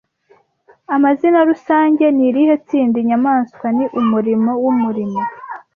[0.95, 5.21] Amazina rusange- ni irihe tsinda inyamaswa ni umurimo wumurimo